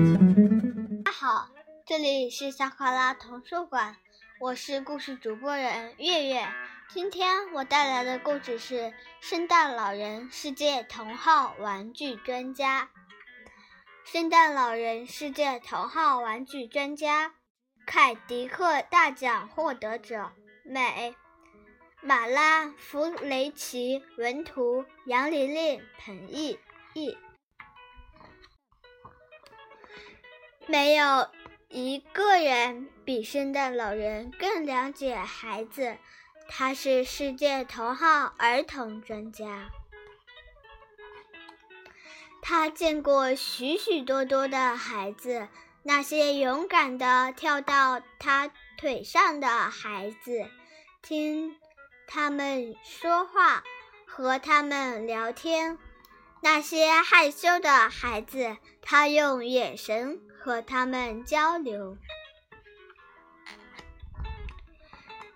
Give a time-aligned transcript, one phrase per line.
[0.00, 0.06] 大
[1.04, 1.50] 家好
[1.84, 3.96] 这里是小考拉童书馆，
[4.40, 6.48] 我是故事主播人月月。
[6.88, 8.74] 今天我带来的故事是
[9.20, 12.88] 《圣诞老人世界头号玩具专家》。
[14.10, 17.34] 圣诞老人世界头号玩具专家，
[17.84, 20.32] 凯迪克大奖获得者，
[20.64, 21.14] 美，
[22.00, 26.58] 马拉·弗雷奇文图，杨玲玲彭译
[26.94, 27.18] 译。
[30.66, 31.28] 没有
[31.68, 35.96] 一个人比圣诞老人更了解孩子，
[36.48, 39.70] 他是世界头号儿童专家。
[42.42, 45.48] 他见过许许多多的孩子，
[45.82, 50.46] 那些勇敢地跳到他腿上的孩子，
[51.02, 51.56] 听
[52.06, 53.62] 他们说话，
[54.06, 55.78] 和他们聊天；
[56.40, 60.20] 那些害羞的孩子，他用眼神。
[60.42, 61.98] 和他们交流。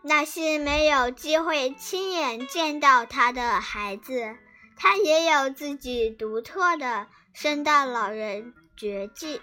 [0.00, 4.38] 那些没有机会亲眼见到他的孩子，
[4.78, 9.42] 他也有自己独特的圣诞老人绝技，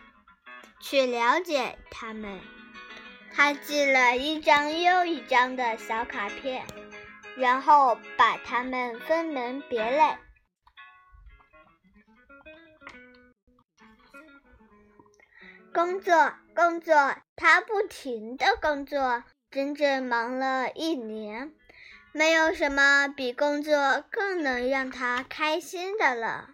[0.79, 2.41] 去了解他们。
[3.31, 6.65] 他寄了一张又一张的小卡片，
[7.37, 10.17] 然后把它们分门别类。
[15.73, 21.53] 工作，工作，他不停的工作，整整忙了一年。
[22.11, 26.49] 没有什么比工作更能让他开心的了。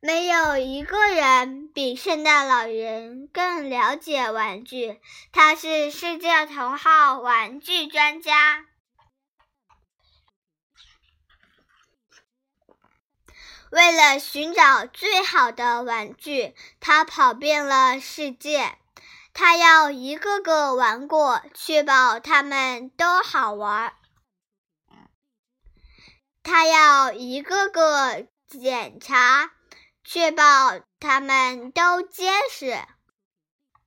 [0.00, 4.98] 没有一个人比圣诞老人更了解玩具，
[5.30, 8.64] 他是世界头号玩具专家。
[13.70, 18.78] 为了寻找最好的玩具，他跑遍了世界。
[19.34, 23.94] 他要一个个玩过，确保他们都好玩。
[26.42, 29.52] 他要一个个检查，
[30.02, 32.78] 确保他们都结实。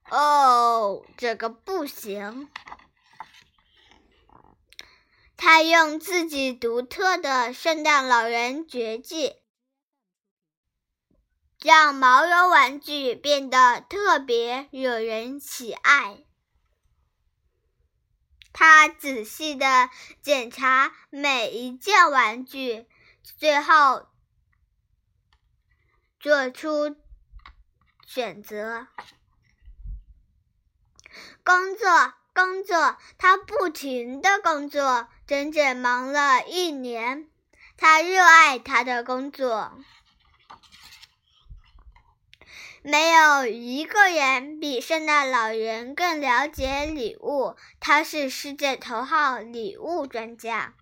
[0.08, 2.48] 哦，这个不行。
[5.36, 9.41] 他用自己独特的圣诞老人绝技。
[11.62, 16.18] 让毛绒玩具变得特别惹人喜爱。
[18.52, 19.88] 他仔细的
[20.20, 22.86] 检查每一件玩具，
[23.38, 24.08] 最后
[26.20, 26.96] 做出
[28.06, 28.88] 选择。
[31.44, 37.28] 工作，工作，他不停的工作，整整忙了一年。
[37.76, 39.72] 他热爱他的工作。
[42.84, 50.74] 没有一个人比圣诞老人更了解礼物，他是世界头号礼物专家。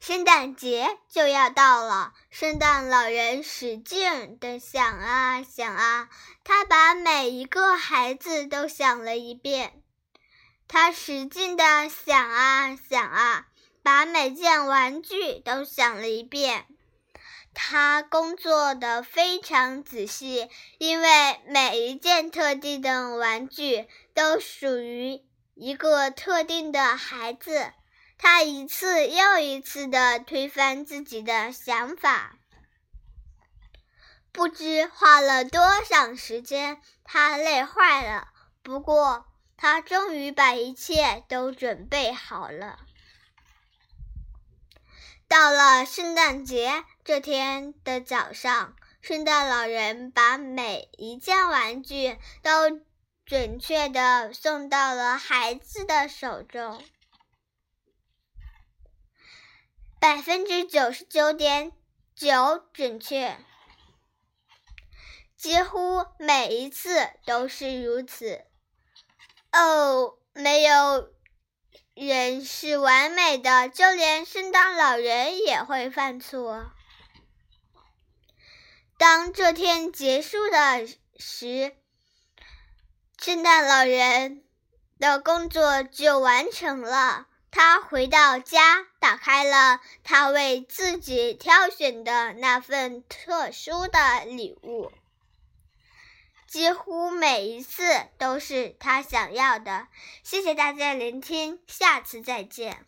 [0.00, 6.08] 圣诞节就要到了，圣诞老人使劲的想啊想啊，
[6.42, 9.82] 他把每一个孩子都想了一遍。
[10.66, 13.46] 他使劲的想啊想啊，
[13.82, 16.66] 把每件玩具都想了一遍。
[17.60, 20.48] 他工作的非常仔细，
[20.78, 25.24] 因为每一件特定的玩具都属于
[25.54, 27.72] 一个特定的孩子。
[28.16, 32.38] 他一次又一次的推翻自己的想法，
[34.30, 38.28] 不知花了多少时间，他累坏了。
[38.62, 39.26] 不过，
[39.56, 42.78] 他终于把一切都准备好了。
[45.26, 52.82] 到了圣诞节这天的早上，圣诞老人把每一件玩具都
[53.24, 56.84] 准确的送到了孩子的手中，
[59.98, 61.72] 百分之九十九点
[62.14, 63.38] 九准确，
[65.34, 68.44] 几乎每一次都是如此。
[69.50, 71.10] 哦，没有。
[71.94, 76.70] 人是完美的，就连圣诞老人也会犯错。
[78.98, 81.72] 当这天结束的时，
[83.16, 84.42] 圣诞老人
[84.98, 87.28] 的工作就完成了。
[87.52, 94.90] 他回到家，打开了他为自己挑选的那份特殊的礼物。
[96.48, 97.84] 几乎每一次
[98.18, 99.86] 都是他想要的。
[100.24, 102.84] 谢谢大家聆听，下次再见。